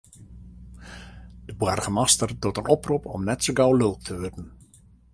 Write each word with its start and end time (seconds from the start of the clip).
De 1.47 1.53
boargemaster 1.59 2.35
docht 2.41 2.57
in 2.61 2.67
oprop 2.75 3.05
om 3.15 3.23
net 3.29 3.39
sa 3.43 3.57
gau 3.57 3.71
lulk 3.81 4.01
te 4.05 4.13
wurden. 4.21 4.47